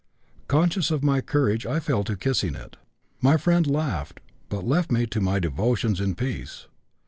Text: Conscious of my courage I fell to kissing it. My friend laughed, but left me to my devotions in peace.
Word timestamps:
Conscious 0.47 0.89
of 0.89 1.03
my 1.03 1.21
courage 1.21 1.63
I 1.67 1.79
fell 1.79 2.03
to 2.05 2.15
kissing 2.17 2.55
it. 2.55 2.75
My 3.21 3.37
friend 3.37 3.67
laughed, 3.67 4.19
but 4.49 4.65
left 4.65 4.91
me 4.91 5.05
to 5.05 5.21
my 5.21 5.37
devotions 5.37 6.01
in 6.01 6.15
peace. 6.15 6.65